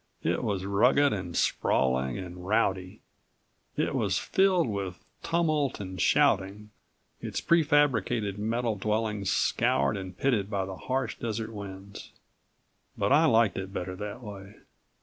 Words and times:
It 0.23 0.43
was 0.43 0.65
rugged 0.65 1.13
and 1.13 1.37
sprawling 1.37 2.17
and 2.17 2.47
rowdy. 2.47 3.01
It 3.77 3.93
was 3.93 4.17
filled 4.17 4.67
with 4.67 5.05
tumult 5.21 5.79
and 5.79 6.01
shouting, 6.01 6.71
its 7.21 7.39
prefabricated 7.39 8.39
metal 8.39 8.75
dwellings 8.77 9.29
scoured 9.29 9.97
and 9.97 10.17
pitted 10.17 10.49
by 10.49 10.65
the 10.65 10.75
harsh 10.77 11.17
desert 11.19 11.51
winds. 11.53 12.09
But 12.97 13.11
I 13.11 13.25
liked 13.25 13.59
it 13.59 13.71
better 13.73 13.95
that 13.97 14.23
way. 14.23 14.55